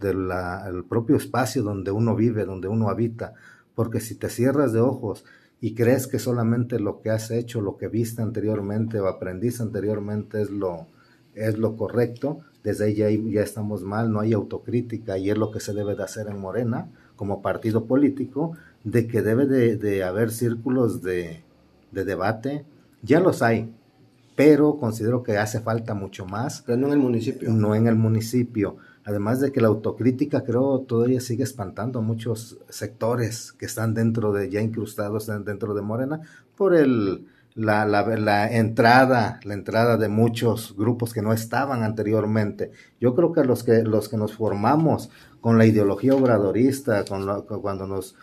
de, 0.00 0.14
la, 0.14 0.66
el 0.68 0.84
propio 0.84 1.16
espacio 1.16 1.62
donde 1.62 1.90
uno 1.90 2.14
vive, 2.14 2.44
donde 2.44 2.68
uno 2.68 2.88
habita, 2.88 3.34
porque 3.74 4.00
si 4.00 4.14
te 4.14 4.28
cierras 4.28 4.72
de 4.72 4.80
ojos 4.80 5.24
y 5.60 5.74
crees 5.74 6.06
que 6.06 6.18
solamente 6.18 6.78
lo 6.78 7.00
que 7.00 7.10
has 7.10 7.30
hecho, 7.30 7.60
lo 7.60 7.76
que 7.76 7.88
viste 7.88 8.22
anteriormente 8.22 9.00
o 9.00 9.08
aprendiste 9.08 9.62
anteriormente 9.62 10.42
es 10.42 10.50
lo, 10.50 10.86
es 11.34 11.58
lo 11.58 11.76
correcto, 11.76 12.40
desde 12.62 12.86
ahí 12.86 12.94
ya, 12.94 13.10
ya, 13.10 13.42
estamos 13.42 13.82
mal, 13.82 14.12
no 14.12 14.20
hay 14.20 14.32
autocrítica 14.32 15.18
y 15.18 15.30
es 15.30 15.36
lo 15.36 15.50
que 15.50 15.60
se 15.60 15.74
debe 15.74 15.96
de 15.96 16.04
hacer 16.04 16.28
en 16.28 16.40
Morena 16.40 16.88
como 17.16 17.42
partido 17.42 17.86
político, 17.86 18.56
de 18.84 19.06
que 19.06 19.22
debe 19.22 19.46
de, 19.46 19.76
de 19.76 20.04
haber 20.04 20.30
círculos 20.30 21.02
de, 21.02 21.42
de 21.90 22.04
debate, 22.04 22.64
ya 23.02 23.20
los 23.20 23.42
hay, 23.42 23.72
pero 24.34 24.76
considero 24.76 25.22
que 25.22 25.38
hace 25.38 25.60
falta 25.60 25.94
mucho 25.94 26.26
más. 26.26 26.62
Pero 26.66 26.78
no 26.78 26.88
en 26.88 26.92
el 26.94 26.98
municipio. 26.98 27.50
No 27.50 27.74
en 27.74 27.86
el 27.86 27.94
municipio. 27.94 28.76
Además 29.04 29.40
de 29.40 29.52
que 29.52 29.60
la 29.60 29.68
autocrítica 29.68 30.44
creo 30.44 30.80
todavía 30.80 31.20
sigue 31.20 31.44
espantando 31.44 31.98
a 31.98 32.02
muchos 32.02 32.58
sectores 32.68 33.52
que 33.52 33.66
están 33.66 33.92
dentro 33.94 34.32
de, 34.32 34.48
ya 34.48 34.60
incrustados 34.60 35.30
dentro 35.44 35.74
de 35.74 35.82
Morena, 35.82 36.22
por 36.56 36.74
el, 36.74 37.26
la, 37.54 37.84
la, 37.84 38.02
la, 38.16 38.50
entrada, 38.50 39.40
la 39.44 39.54
entrada 39.54 39.98
de 39.98 40.08
muchos 40.08 40.74
grupos 40.76 41.12
que 41.12 41.20
no 41.22 41.32
estaban 41.32 41.82
anteriormente. 41.82 42.72
Yo 43.00 43.14
creo 43.14 43.32
que 43.32 43.44
los 43.44 43.62
que, 43.62 43.82
los 43.82 44.08
que 44.08 44.16
nos 44.16 44.34
formamos 44.34 45.10
con 45.40 45.58
la 45.58 45.66
ideología 45.66 46.14
obradorista, 46.14 47.04
con 47.04 47.42
cuando 47.60 47.86
nos 47.86 48.16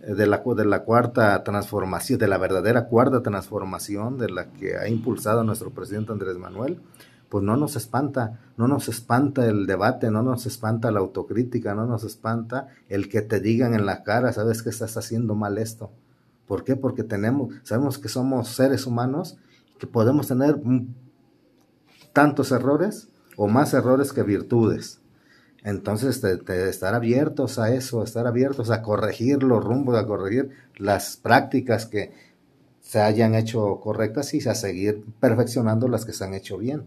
de 0.00 0.26
la, 0.26 0.42
de 0.44 0.64
la 0.64 0.84
cuarta 0.84 1.42
transformación, 1.42 2.18
de 2.18 2.28
la 2.28 2.38
verdadera 2.38 2.86
cuarta 2.86 3.22
transformación 3.22 4.18
de 4.18 4.30
la 4.30 4.46
que 4.52 4.76
ha 4.76 4.88
impulsado 4.88 5.44
nuestro 5.44 5.70
presidente 5.70 6.12
Andrés 6.12 6.36
Manuel, 6.38 6.80
pues 7.28 7.42
no 7.42 7.56
nos 7.56 7.76
espanta, 7.76 8.40
no 8.56 8.68
nos 8.68 8.88
espanta 8.88 9.46
el 9.46 9.66
debate, 9.66 10.10
no 10.10 10.22
nos 10.22 10.46
espanta 10.46 10.90
la 10.90 11.00
autocrítica, 11.00 11.74
no 11.74 11.86
nos 11.86 12.04
espanta 12.04 12.68
el 12.88 13.08
que 13.08 13.22
te 13.22 13.40
digan 13.40 13.74
en 13.74 13.84
la 13.84 14.04
cara, 14.04 14.32
sabes 14.32 14.62
que 14.62 14.70
estás 14.70 14.96
haciendo 14.96 15.34
mal 15.34 15.58
esto. 15.58 15.90
¿Por 16.46 16.62
qué? 16.62 16.76
Porque 16.76 17.02
tenemos, 17.02 17.54
sabemos 17.64 17.98
que 17.98 18.08
somos 18.08 18.48
seres 18.48 18.86
humanos, 18.86 19.38
que 19.78 19.86
podemos 19.86 20.28
tener 20.28 20.60
tantos 22.12 22.52
errores 22.52 23.08
o 23.36 23.48
más 23.48 23.74
errores 23.74 24.12
que 24.12 24.22
virtudes. 24.22 25.00
Entonces, 25.66 26.20
te, 26.20 26.68
estar 26.68 26.94
abiertos 26.94 27.58
a 27.58 27.74
eso, 27.74 28.04
estar 28.04 28.28
abiertos 28.28 28.70
a 28.70 28.82
corregir 28.82 29.42
los 29.42 29.64
rumbos, 29.64 29.96
a 29.96 30.06
corregir 30.06 30.50
las 30.76 31.16
prácticas 31.16 31.86
que 31.86 32.12
se 32.80 33.00
hayan 33.00 33.34
hecho 33.34 33.80
correctas 33.80 34.32
y 34.32 34.48
a 34.48 34.54
seguir 34.54 35.04
perfeccionando 35.18 35.88
las 35.88 36.04
que 36.04 36.12
se 36.12 36.22
han 36.22 36.34
hecho 36.34 36.56
bien. 36.56 36.84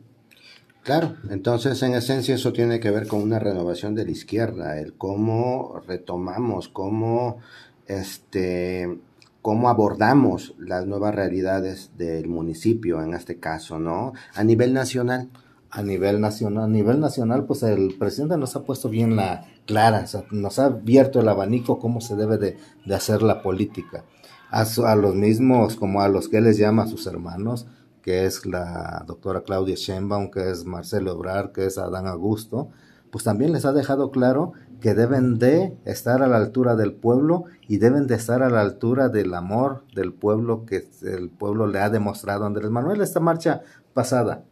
Claro, 0.83 1.17
entonces 1.29 1.83
en 1.83 1.93
esencia 1.93 2.35
eso 2.35 2.53
tiene 2.53 2.79
que 2.79 2.89
ver 2.89 3.05
con 3.05 3.21
una 3.21 3.37
renovación 3.37 3.95
de 3.95 4.05
la 4.05 4.11
izquierda, 4.11 4.79
el 4.79 4.93
cómo 4.93 5.81
retomamos, 5.85 6.69
cómo 6.69 7.39
este 7.85 8.97
cómo 9.41 9.69
abordamos 9.69 10.55
las 10.57 10.85
nuevas 10.85 11.13
realidades 11.13 11.91
del 11.97 12.29
municipio 12.29 13.03
en 13.03 13.13
este 13.13 13.39
caso, 13.39 13.77
¿no? 13.77 14.13
A 14.35 14.43
nivel 14.45 14.73
nacional 14.73 15.27
a 15.71 15.83
nivel 15.83 16.19
nacional. 16.19 16.65
A 16.65 16.67
nivel 16.67 16.99
nacional, 16.99 17.45
pues 17.45 17.63
el 17.63 17.95
presidente 17.97 18.37
nos 18.37 18.55
ha 18.55 18.63
puesto 18.63 18.89
bien 18.89 19.15
la 19.15 19.45
clara, 19.65 20.05
nos 20.31 20.59
ha 20.59 20.65
abierto 20.65 21.19
el 21.19 21.29
abanico 21.29 21.79
cómo 21.79 22.01
se 22.01 22.15
debe 22.15 22.37
de, 22.37 22.57
hacer 22.93 23.21
la 23.21 23.41
política. 23.41 24.03
A, 24.51 24.61
a, 24.61 24.95
los 24.95 25.15
mismos, 25.15 25.75
como 25.75 26.01
a 26.01 26.09
los 26.09 26.27
que 26.27 26.41
les 26.41 26.57
llama 26.57 26.83
a 26.83 26.87
sus 26.87 27.05
hermanos, 27.05 27.67
que 28.01 28.25
es 28.25 28.45
la 28.45 29.03
doctora 29.05 29.41
Claudia 29.41 29.75
Sheinbaum, 29.75 30.31
que 30.31 30.49
es 30.49 30.65
Marcelo 30.65 31.13
Obrar, 31.13 31.51
que 31.51 31.65
es 31.65 31.77
Adán 31.77 32.07
Augusto, 32.07 32.69
pues 33.11 33.23
también 33.23 33.53
les 33.53 33.65
ha 33.65 33.73
dejado 33.73 34.11
claro 34.11 34.53
que 34.81 34.93
deben 34.93 35.39
de 35.39 35.77
estar 35.85 36.23
a 36.23 36.27
la 36.27 36.37
altura 36.37 36.75
del 36.75 36.93
pueblo 36.93 37.45
y 37.67 37.77
deben 37.77 38.07
de 38.07 38.15
estar 38.15 38.41
a 38.41 38.49
la 38.49 38.61
altura 38.61 39.09
del 39.09 39.33
amor 39.33 39.83
del 39.93 40.13
pueblo 40.13 40.65
que 40.65 40.87
el 41.03 41.29
pueblo 41.29 41.67
le 41.67 41.79
ha 41.79 41.89
demostrado 41.89 42.43
a 42.43 42.47
Andrés 42.47 42.69
Manuel 42.69 43.01
esta 43.01 43.19
marcha 43.19 43.61
pasada 43.93 44.43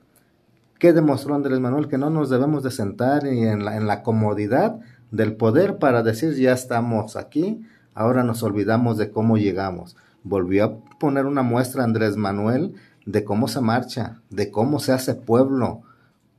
¿Qué 0.79 0.93
demostró 0.93 1.33
Andrés 1.33 1.59
Manuel? 1.59 1.87
Que 1.87 1.97
no 1.97 2.11
nos 2.11 2.29
debemos 2.29 2.61
de 2.61 2.69
sentar 2.69 3.25
en 3.25 3.65
la, 3.65 4.03
comodidad 4.03 4.79
del 5.09 5.35
poder 5.35 5.79
para 5.79 6.03
decir 6.03 6.35
ya 6.35 6.53
estamos 6.53 7.15
aquí, 7.15 7.65
ahora 7.95 8.23
nos 8.23 8.43
olvidamos 8.43 8.97
de 8.97 9.09
cómo 9.09 9.37
llegamos. 9.37 9.95
Volvió 10.23 10.65
a 10.65 10.77
poner 10.99 11.25
una 11.25 11.41
muestra 11.41 11.83
Andrés 11.83 12.15
Manuel 12.15 12.75
de 13.07 13.23
cómo 13.23 13.47
se 13.47 13.59
marcha, 13.59 14.21
de 14.29 14.51
cómo 14.51 14.79
se 14.79 14.91
hace 14.91 15.15
pueblo, 15.15 15.81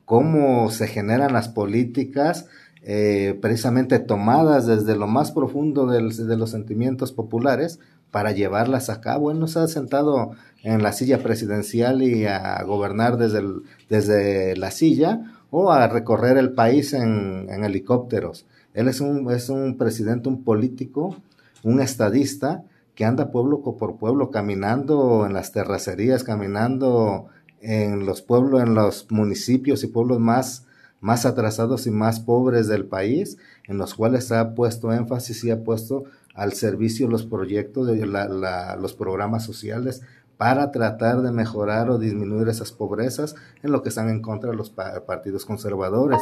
cómo 0.05 0.71
se 0.71 0.87
generan 0.87 1.33
las 1.33 1.49
políticas 1.49 2.47
eh, 2.85 3.37
precisamente 3.43 3.99
tomadas 3.99 4.67
desde 4.67 4.95
lo 4.95 5.09
más 5.09 5.33
profundo 5.33 5.87
de 5.87 6.37
los 6.37 6.51
sentimientos 6.51 7.11
populares 7.11 7.81
para 8.11 8.33
llevarlas 8.33 8.91
a 8.91 9.01
cabo. 9.01 9.31
Él 9.31 9.39
no 9.39 9.47
se 9.47 9.61
ha 9.61 9.69
sentado 9.69 10.33
en 10.63 10.83
la 10.83 10.93
silla 10.93 11.23
presidencial 11.23 12.03
y 12.03 12.27
a 12.27 12.63
gobernar 12.65 13.17
desde, 13.17 13.43
desde 13.89 14.57
la 14.57 14.71
silla 14.71 15.21
o 15.51 15.73
a 15.73 15.89
recorrer 15.89 16.37
el 16.37 16.53
país 16.53 16.93
en, 16.93 17.49
helicópteros. 17.49 18.47
Él 18.75 18.89
es 18.89 19.01
un, 19.01 19.31
es 19.33 19.49
un 19.49 19.77
presidente, 19.77 20.29
un 20.29 20.45
político, 20.45 21.17
un 21.63 21.81
estadista 21.81 22.65
que 22.95 23.05
anda 23.05 23.31
pueblo 23.31 23.63
por 23.63 23.97
pueblo, 23.97 24.31
caminando 24.31 25.25
en 25.25 25.33
las 25.33 25.53
terracerías, 25.53 26.25
caminando 26.25 27.27
en 27.61 28.07
los 28.07 28.23
pueblos, 28.23 28.63
en 28.63 28.75
los 28.75 29.11
municipios 29.11 29.85
y 29.85 29.87
pueblos 29.87 30.19
más, 30.19 30.67
más 31.01 31.25
atrasados 31.25 31.87
y 31.87 31.91
más 31.91 32.21
pobres 32.21 32.67
del 32.67 32.87
país, 32.87 33.39
en 33.67 33.79
los 33.79 33.95
cuales 33.95 34.33
ha 34.33 34.55
puesto 34.55 34.93
énfasis 34.93 35.45
y 35.45 35.51
ha 35.51 35.63
puesto 35.63 36.05
al 36.39 36.53
servicio 36.53 37.09
los 37.09 37.27
proyectos, 37.27 37.89
de 37.89 38.07
los 38.07 38.95
programas 38.95 39.45
sociales 39.45 40.03
para 40.37 40.71
tratar 40.71 41.21
de 41.21 41.33
mejorar 41.33 41.91
o 41.91 41.99
disminuir 41.99 42.49
esas 42.49 42.71
pobrezas 42.71 43.35
en 43.65 43.73
lo 43.73 43.83
que 43.83 43.89
están 43.89 44.09
en 44.09 44.23
contra 44.23 44.51
de 44.51 44.57
los 44.57 44.71
partidos 44.71 45.45
conservadores. 45.45 46.21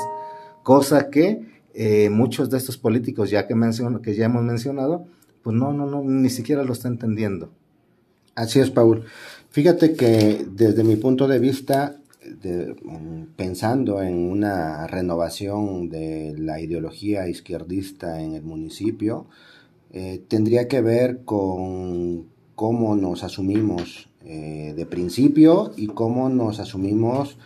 Cosa 0.63 1.11
que 1.11 1.61
eh, 1.75 2.09
muchos 2.09 2.49
de 2.49 2.57
estos 2.57 2.79
políticos, 2.79 3.29
ya 3.29 3.47
que, 3.47 3.55
que 4.03 4.15
ya 4.15 4.25
hemos 4.25 4.43
mencionado, 4.43 5.07
pues 5.43 5.55
no, 5.55 5.75
no, 5.75 5.85
no, 5.85 6.03
ni 6.03 6.31
siquiera 6.31 6.65
lo 6.65 6.73
está 6.73 6.89
entendiendo. 6.89 7.51
Así 8.35 8.59
es, 8.59 8.71
Paul. 8.71 9.05
Fíjate 9.51 9.93
que 9.93 10.47
desde 10.51 10.83
mi 10.83 10.97
punto 10.97 11.29
de 11.29 11.39
vista, 11.39 11.97
pensando 13.37 14.01
en 14.01 14.17
una 14.31 14.87
renovación 14.87 15.91
de 15.91 16.35
la 16.39 16.59
ideología 16.59 17.29
izquierdista 17.29 18.23
en 18.23 18.33
el 18.33 18.43
municipio, 18.43 19.27
eh, 19.93 20.23
tendría 20.29 20.69
que 20.69 20.81
ver 20.81 21.25
con 21.25 22.27
cómo 22.55 22.97
nos 22.97 23.23
asumimos 23.23 24.09
eh, 24.25 24.75
de 24.77 24.87
principio 24.87 25.73
y 25.77 25.89
cómo 25.89 26.29
nos 26.29 26.59
asumimos 26.59 27.39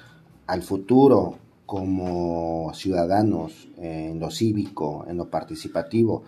al 0.46 0.62
futuro 0.62 1.36
como 1.66 2.72
ciudadanos 2.74 3.68
en 3.76 4.18
lo 4.18 4.30
cívico, 4.30 5.04
en 5.08 5.16
lo 5.16 5.30
participativo. 5.30 6.24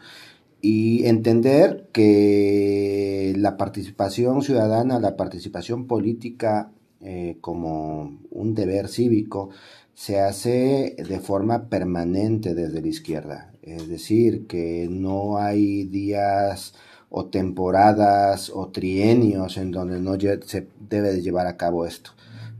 Y 0.60 1.04
entender 1.06 1.88
que 1.92 3.34
la 3.36 3.56
participación 3.56 4.42
ciudadana, 4.42 5.00
la 5.00 5.16
participación 5.16 5.88
política 5.88 6.70
eh, 7.00 7.38
como 7.40 8.20
un 8.30 8.54
deber 8.54 8.86
cívico 8.86 9.50
se 9.94 10.20
hace 10.20 10.96
de 10.96 11.20
forma 11.20 11.68
permanente 11.68 12.54
desde 12.54 12.80
la 12.80 12.88
izquierda. 12.88 13.52
Es 13.62 13.88
decir, 13.88 14.46
que 14.46 14.88
no 14.90 15.38
hay 15.38 15.84
días 15.84 16.74
o 17.08 17.26
temporadas 17.26 18.50
o 18.52 18.68
trienios 18.68 19.58
en 19.58 19.70
donde 19.70 20.00
no 20.00 20.18
se 20.18 20.66
debe 20.80 21.12
de 21.12 21.22
llevar 21.22 21.46
a 21.46 21.56
cabo 21.56 21.86
esto, 21.86 22.12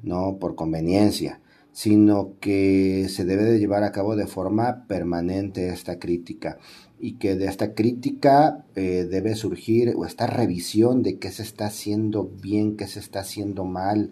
no 0.03 0.37
por 0.39 0.55
conveniencia, 0.55 1.41
sino 1.73 2.35
que 2.39 3.07
se 3.09 3.25
debe 3.25 3.45
de 3.45 3.59
llevar 3.59 3.83
a 3.83 3.93
cabo 3.93 4.15
de 4.15 4.27
forma 4.27 4.87
permanente 4.87 5.69
esta 5.69 5.99
crítica 5.99 6.59
y 7.01 7.15
que 7.15 7.35
de 7.35 7.47
esta 7.47 7.75
crítica 7.75 8.65
eh, 8.77 9.09
debe 9.11 9.35
surgir 9.35 9.93
o 9.97 10.05
esta 10.05 10.29
revisión 10.29 11.03
de 11.03 11.19
qué 11.19 11.33
se 11.33 11.43
está 11.43 11.67
haciendo 11.67 12.31
bien, 12.41 12.77
qué 12.77 12.87
se 12.87 13.01
está 13.01 13.21
haciendo 13.21 13.65
mal, 13.65 14.11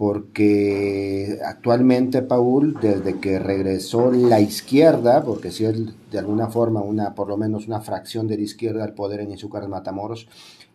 porque 0.00 1.40
actualmente 1.44 2.22
Paul, 2.22 2.78
desde 2.80 3.20
que 3.20 3.38
regresó 3.38 4.10
la 4.10 4.40
izquierda, 4.40 5.22
porque 5.22 5.50
si 5.50 5.66
es 5.66 5.76
de 6.10 6.18
alguna 6.18 6.46
forma 6.46 6.80
una, 6.80 7.14
por 7.14 7.28
lo 7.28 7.36
menos 7.36 7.66
una 7.66 7.82
fracción 7.82 8.26
de 8.26 8.38
la 8.38 8.44
izquierda 8.44 8.82
al 8.82 8.94
poder 8.94 9.20
en 9.20 9.32
Izúcar 9.32 9.68
Matamoros, 9.68 10.26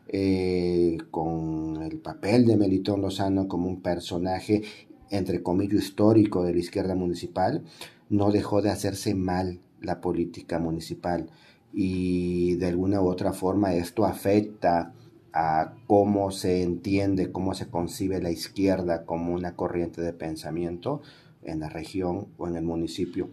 eh, 0.10 1.00
con 1.10 1.82
el 1.82 1.98
papel 1.98 2.46
de 2.46 2.56
Melitón 2.56 3.02
Lozano 3.02 3.48
como 3.48 3.68
un 3.68 3.82
personaje 3.82 4.62
entre 5.10 5.42
comillas 5.42 5.84
histórico 5.86 6.44
de 6.44 6.54
la 6.54 6.60
izquierda 6.60 6.94
municipal, 6.94 7.64
no 8.10 8.30
dejó 8.30 8.62
de 8.62 8.70
hacerse 8.70 9.16
mal 9.16 9.60
la 9.82 10.02
política 10.02 10.60
municipal. 10.60 11.32
Y 11.74 12.58
de 12.58 12.68
alguna 12.68 13.02
u 13.02 13.08
otra 13.08 13.34
forma 13.34 13.74
esto 13.74 14.06
afecta 14.06 14.94
a 15.36 15.74
cómo 15.86 16.32
se 16.32 16.64
entiende, 16.64 17.30
cómo 17.30 17.54
se 17.54 17.68
concibe 17.68 18.22
la 18.22 18.32
izquierda 18.32 19.06
como 19.06 19.34
una 19.34 19.58
corriente 19.58 20.02
de 20.02 20.14
pensamiento 20.14 21.02
en 21.44 21.60
la 21.60 21.68
región 21.68 22.28
o 22.38 22.48
en 22.48 22.56
el 22.56 22.64
municipio. 22.64 23.30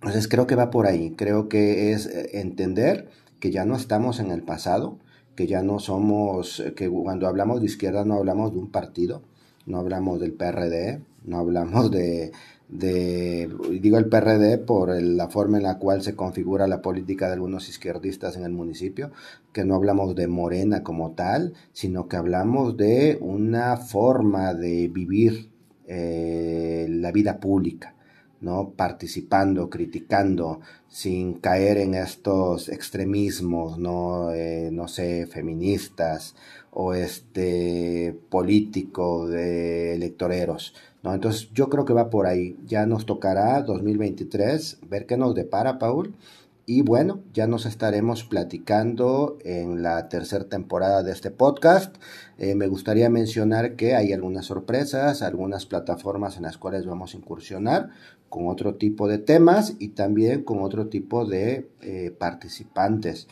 Entonces 0.00 0.28
creo 0.28 0.46
que 0.46 0.54
va 0.54 0.70
por 0.70 0.86
ahí, 0.86 1.10
creo 1.10 1.50
que 1.50 1.92
es 1.92 2.06
eh, 2.06 2.40
entender 2.40 3.10
que 3.38 3.50
ya 3.50 3.66
no 3.66 3.76
estamos 3.76 4.18
en 4.18 4.30
el 4.30 4.42
pasado, 4.42 4.98
que 5.34 5.46
ya 5.46 5.62
no 5.62 5.78
somos, 5.78 6.64
que 6.74 6.88
cuando 6.88 7.28
hablamos 7.28 7.60
de 7.60 7.66
izquierda 7.66 8.06
no 8.06 8.14
hablamos 8.14 8.52
de 8.52 8.58
un 8.58 8.70
partido, 8.70 9.20
no 9.66 9.78
hablamos 9.78 10.18
del 10.18 10.32
PRD, 10.32 11.02
no 11.22 11.36
hablamos 11.36 11.90
de, 11.90 12.32
de, 12.68 13.48
digo 13.80 13.98
el 13.98 14.08
PRD 14.08 14.58
por 14.58 15.00
la 15.00 15.28
forma 15.28 15.58
en 15.58 15.64
la 15.64 15.78
cual 15.78 16.02
se 16.02 16.16
configura 16.16 16.66
la 16.66 16.82
política 16.82 17.26
de 17.26 17.34
algunos 17.34 17.68
izquierdistas 17.68 18.36
en 18.36 18.44
el 18.44 18.52
municipio, 18.52 19.12
que 19.52 19.64
no 19.64 19.74
hablamos 19.74 20.14
de 20.14 20.26
Morena 20.26 20.82
como 20.82 21.12
tal, 21.12 21.54
sino 21.72 22.08
que 22.08 22.16
hablamos 22.16 22.76
de 22.76 23.18
una 23.20 23.76
forma 23.76 24.54
de 24.54 24.88
vivir 24.88 25.50
eh, 25.86 26.86
la 26.90 27.12
vida 27.12 27.38
pública. 27.38 27.95
¿No? 28.40 28.70
participando, 28.70 29.70
criticando, 29.70 30.60
sin 30.88 31.34
caer 31.34 31.78
en 31.78 31.94
estos 31.94 32.68
extremismos, 32.68 33.78
no, 33.78 34.32
eh, 34.32 34.70
no 34.72 34.88
sé, 34.88 35.26
feministas 35.26 36.34
o 36.70 36.94
este 36.94 38.18
político 38.28 39.26
de 39.26 39.94
electoreros, 39.94 40.74
entonces 41.14 41.50
yo 41.52 41.68
creo 41.68 41.84
que 41.84 41.92
va 41.92 42.10
por 42.10 42.26
ahí. 42.26 42.56
Ya 42.66 42.86
nos 42.86 43.06
tocará 43.06 43.62
2023 43.62 44.78
ver 44.88 45.06
qué 45.06 45.16
nos 45.16 45.34
depara, 45.34 45.78
Paul. 45.78 46.14
Y 46.68 46.82
bueno, 46.82 47.22
ya 47.32 47.46
nos 47.46 47.64
estaremos 47.64 48.24
platicando 48.24 49.38
en 49.44 49.84
la 49.84 50.08
tercera 50.08 50.48
temporada 50.48 51.04
de 51.04 51.12
este 51.12 51.30
podcast. 51.30 51.94
Eh, 52.38 52.56
me 52.56 52.66
gustaría 52.66 53.08
mencionar 53.08 53.76
que 53.76 53.94
hay 53.94 54.12
algunas 54.12 54.46
sorpresas, 54.46 55.22
algunas 55.22 55.64
plataformas 55.64 56.36
en 56.36 56.42
las 56.42 56.58
cuales 56.58 56.84
vamos 56.84 57.14
a 57.14 57.18
incursionar 57.18 57.90
con 58.28 58.48
otro 58.48 58.74
tipo 58.74 59.06
de 59.06 59.18
temas 59.18 59.76
y 59.78 59.90
también 59.90 60.42
con 60.42 60.60
otro 60.60 60.88
tipo 60.88 61.24
de 61.24 61.70
eh, 61.82 62.10
participantes, 62.18 63.28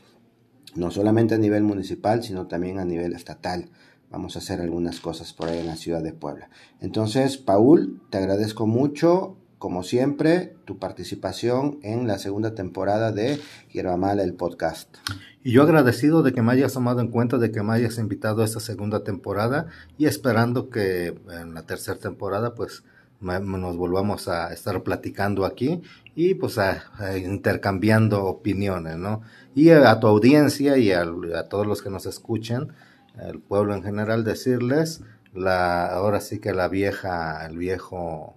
no 0.76 0.92
solamente 0.92 1.34
a 1.34 1.38
nivel 1.38 1.64
municipal, 1.64 2.22
sino 2.22 2.46
también 2.46 2.78
a 2.78 2.84
nivel 2.84 3.14
estatal 3.14 3.68
vamos 4.10 4.36
a 4.36 4.38
hacer 4.38 4.60
algunas 4.60 5.00
cosas 5.00 5.32
por 5.32 5.48
ahí 5.48 5.58
en 5.58 5.66
la 5.66 5.74
ciudad 5.74 6.00
de 6.00 6.12
Puebla. 6.12 6.48
Entonces, 6.80 7.36
Paul, 7.36 8.00
te 8.10 8.18
agradezco 8.18 8.64
mucho, 8.64 9.36
como 9.64 9.82
siempre, 9.82 10.58
tu 10.66 10.78
participación 10.78 11.78
en 11.82 12.06
la 12.06 12.18
segunda 12.18 12.54
temporada 12.54 13.12
de 13.12 13.40
Hierba 13.72 13.96
Mala, 13.96 14.22
el 14.22 14.34
podcast. 14.34 14.94
Y 15.42 15.52
yo 15.52 15.62
agradecido 15.62 16.22
de 16.22 16.34
que 16.34 16.42
me 16.42 16.52
hayas 16.52 16.74
tomado 16.74 17.00
en 17.00 17.08
cuenta, 17.08 17.38
de 17.38 17.50
que 17.50 17.62
me 17.62 17.72
hayas 17.72 17.96
invitado 17.96 18.42
a 18.42 18.44
esta 18.44 18.60
segunda 18.60 19.04
temporada 19.04 19.68
y 19.96 20.04
esperando 20.04 20.68
que 20.68 21.18
en 21.40 21.54
la 21.54 21.62
tercera 21.62 21.98
temporada, 21.98 22.54
pues, 22.54 22.84
nos 23.22 23.78
volvamos 23.78 24.28
a 24.28 24.52
estar 24.52 24.82
platicando 24.82 25.46
aquí 25.46 25.80
y 26.14 26.34
pues 26.34 26.58
a, 26.58 26.84
intercambiando 27.16 28.22
opiniones, 28.22 28.98
¿no? 28.98 29.22
Y 29.54 29.70
a, 29.70 29.98
tu 29.98 30.08
audiencia 30.08 30.76
y 30.76 30.92
a, 30.92 31.06
a 31.38 31.48
todos 31.48 31.66
los 31.66 31.80
que 31.80 31.88
nos 31.88 32.04
escuchen, 32.04 32.74
el 33.18 33.40
pueblo 33.40 33.74
en 33.74 33.82
general, 33.82 34.24
decirles, 34.24 35.00
la, 35.32 35.86
ahora 35.86 36.20
sí 36.20 36.38
que 36.38 36.52
la 36.52 36.68
vieja, 36.68 37.46
el 37.46 37.56
viejo 37.56 38.36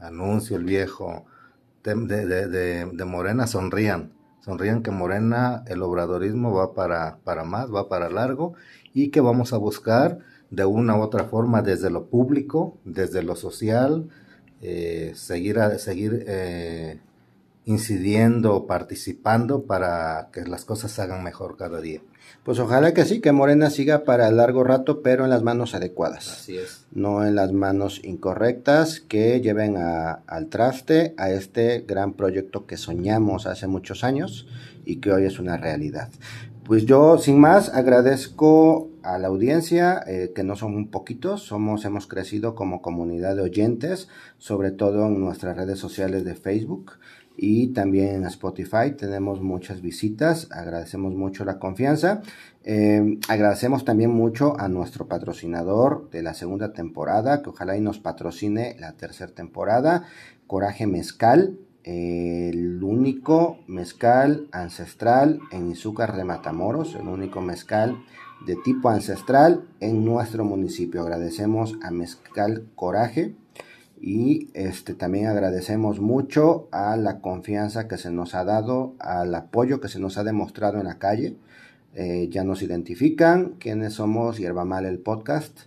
anuncio, 0.00 0.56
el 0.56 0.64
viejo. 0.64 1.26
De, 1.82 2.26
de, 2.26 2.84
de, 2.84 3.04
Morena, 3.06 3.46
sonrían, 3.46 4.12
sonrían 4.40 4.82
que 4.82 4.90
Morena, 4.90 5.64
el 5.68 5.82
obradorismo 5.82 6.52
va 6.52 6.74
para, 6.74 7.16
para 7.24 7.44
más, 7.44 7.72
va 7.74 7.88
para 7.88 8.10
largo 8.10 8.52
y 8.92 9.08
que 9.08 9.22
vamos 9.22 9.54
a 9.54 9.56
buscar 9.56 10.18
de 10.50 10.66
una 10.66 10.96
u 10.96 11.00
otra 11.00 11.24
forma 11.24 11.62
desde 11.62 11.88
lo 11.88 12.10
público, 12.10 12.76
desde 12.84 13.22
lo 13.22 13.36
social, 13.36 14.10
eh, 14.60 15.12
seguir, 15.14 15.60
a, 15.60 15.78
seguir 15.78 16.24
eh, 16.26 17.00
incidiendo, 17.68 18.66
participando 18.66 19.64
para 19.64 20.30
que 20.32 20.40
las 20.44 20.64
cosas 20.64 20.90
se 20.90 21.02
hagan 21.02 21.22
mejor 21.22 21.58
cada 21.58 21.82
día. 21.82 22.00
Pues 22.42 22.58
ojalá 22.60 22.94
que 22.94 23.04
sí, 23.04 23.20
que 23.20 23.30
Morena 23.30 23.68
siga 23.68 24.04
para 24.04 24.30
largo 24.30 24.64
rato, 24.64 25.02
pero 25.02 25.24
en 25.24 25.30
las 25.30 25.42
manos 25.42 25.74
adecuadas. 25.74 26.28
Así 26.28 26.56
es. 26.56 26.86
No 26.92 27.26
en 27.26 27.34
las 27.34 27.52
manos 27.52 28.00
incorrectas 28.04 29.00
que 29.00 29.42
lleven 29.42 29.76
al 29.76 30.46
traste 30.48 31.14
a 31.18 31.30
este 31.30 31.84
gran 31.86 32.14
proyecto 32.14 32.64
que 32.64 32.78
soñamos 32.78 33.46
hace 33.46 33.66
muchos 33.66 34.02
años 34.02 34.46
y 34.86 34.96
que 34.96 35.12
hoy 35.12 35.26
es 35.26 35.38
una 35.38 35.58
realidad. 35.58 36.08
Pues 36.64 36.86
yo, 36.86 37.18
sin 37.18 37.38
más, 37.38 37.68
agradezco 37.70 38.90
a 39.02 39.18
la 39.18 39.28
audiencia, 39.28 40.02
eh, 40.06 40.32
que 40.34 40.44
no 40.44 40.54
son 40.54 40.74
un 40.74 40.90
poquitos, 40.90 41.42
somos, 41.42 41.84
hemos 41.86 42.06
crecido 42.06 42.54
como 42.54 42.82
comunidad 42.82 43.36
de 43.36 43.42
oyentes, 43.42 44.08
sobre 44.36 44.70
todo 44.70 45.06
en 45.06 45.18
nuestras 45.20 45.56
redes 45.56 45.78
sociales 45.78 46.24
de 46.24 46.34
Facebook 46.34 46.92
y 47.40 47.68
también 47.68 48.16
en 48.16 48.24
Spotify 48.24 48.90
tenemos 48.98 49.40
muchas 49.40 49.80
visitas. 49.80 50.48
Agradecemos 50.50 51.14
mucho 51.14 51.44
la 51.44 51.60
confianza. 51.60 52.20
Eh, 52.64 53.18
agradecemos 53.28 53.84
también 53.84 54.10
mucho 54.10 54.58
a 54.58 54.68
nuestro 54.68 55.06
patrocinador 55.06 56.10
de 56.10 56.22
la 56.22 56.34
segunda 56.34 56.72
temporada, 56.72 57.40
que 57.40 57.50
ojalá 57.50 57.76
y 57.76 57.80
nos 57.80 58.00
patrocine 58.00 58.76
la 58.80 58.92
tercera 58.94 59.32
temporada, 59.32 60.02
Coraje 60.48 60.86
Mezcal. 60.86 61.58
el 61.84 62.82
único 62.82 63.60
mezcal 63.66 64.48
ancestral 64.52 65.38
en 65.52 65.70
Izúcar 65.70 66.16
de 66.16 66.24
Matamoros, 66.24 66.94
el 66.96 67.08
único 67.08 67.40
mezcal 67.40 67.96
de 68.44 68.56
tipo 68.56 68.90
ancestral 68.90 69.64
en 69.80 70.04
nuestro 70.04 70.44
municipio. 70.44 71.02
Agradecemos 71.02 71.78
a 71.82 71.90
Mezcal 71.90 72.66
Coraje 72.74 73.34
y 74.00 74.50
este 74.54 74.94
también 74.94 75.26
agradecemos 75.26 76.00
mucho 76.00 76.68
a 76.70 76.96
la 76.96 77.20
confianza 77.20 77.88
que 77.88 77.96
se 77.96 78.10
nos 78.10 78.34
ha 78.34 78.44
dado, 78.44 78.94
al 78.98 79.34
apoyo 79.34 79.80
que 79.80 79.88
se 79.88 79.98
nos 79.98 80.18
ha 80.18 80.24
demostrado 80.24 80.78
en 80.78 80.86
la 80.86 80.98
calle. 80.98 81.36
Eh, 81.94 82.28
ya 82.30 82.44
nos 82.44 82.62
identifican 82.62 83.54
quiénes 83.58 83.94
somos 83.94 84.38
Hierba 84.38 84.64
Mal 84.64 84.84
el 84.84 84.98
podcast 84.98 85.60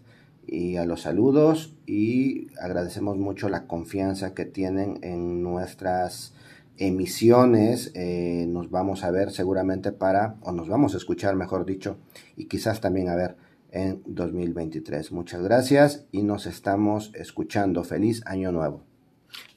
y 0.48 0.78
a 0.78 0.86
los 0.86 1.02
saludos 1.02 1.74
y 1.86 2.48
agradecemos 2.62 3.18
mucho 3.18 3.50
la 3.50 3.68
confianza 3.68 4.34
que 4.34 4.46
tienen 4.46 5.00
en 5.02 5.44
nuestras 5.44 6.34
emisiones. 6.78 7.92
Eh, 7.96 8.46
nos 8.48 8.70
vamos 8.70 9.04
a 9.04 9.12
ver 9.12 9.32
seguramente 9.32 9.92
para, 9.92 10.36
o 10.42 10.52
nos 10.52 10.70
vamos 10.70 10.94
a 10.94 10.98
escuchar 10.98 11.36
mejor 11.36 11.66
dicho, 11.66 11.98
y 12.36 12.46
quizás 12.46 12.82
también 12.82 13.10
a 13.10 13.16
ver 13.16 13.36
en 13.72 14.02
2023. 14.06 15.12
Muchas 15.12 15.42
gracias 15.42 16.06
y 16.12 16.24
nos 16.24 16.46
estamos 16.46 17.12
escuchando. 17.16 17.84
Feliz 17.84 18.22
año 18.26 18.52
nuevo. 18.52 18.84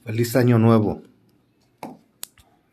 Feliz 0.03 0.35
año 0.35 0.57
nuevo. 0.57 1.01